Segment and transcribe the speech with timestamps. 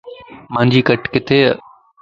[0.53, 1.39] مانجي کٽ ڪٿي؟